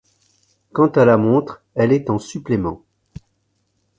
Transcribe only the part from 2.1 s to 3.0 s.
supplément.